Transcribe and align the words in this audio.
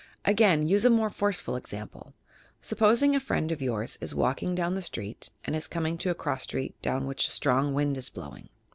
Again, 0.25 0.61
to 0.61 0.65
use 0.65 0.83
a 0.83 0.89
more 0.89 1.11
forceful 1.11 1.55
example, 1.55 2.15
supposing 2.59 3.15
a 3.15 3.19
friend 3.19 3.51
of 3.51 3.61
yours 3.61 3.99
is 4.01 4.15
walking 4.15 4.55
down 4.55 4.73
the 4.73 4.81
street 4.81 5.29
and 5.45 5.55
is 5.55 5.67
coming 5.67 5.95
to 5.99 6.09
a 6.09 6.15
cross 6.15 6.41
street 6.41 6.73
down 6.81 7.05
which 7.05 7.27
a 7.27 7.29
strong 7.29 7.75
wind 7.75 7.97
is 7.97 8.09
blowing. 8.09 8.49